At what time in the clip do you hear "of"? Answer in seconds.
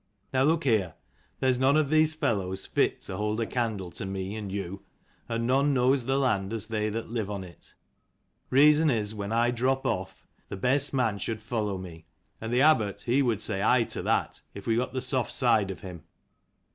1.77-1.91, 15.69-15.81